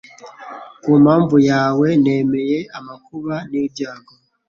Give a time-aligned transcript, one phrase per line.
[0.83, 4.13] Ku mpamvu yawe nemeye amakuba n’ibyago